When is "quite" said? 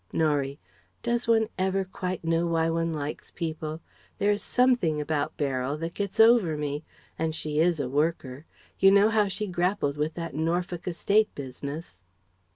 1.85-2.23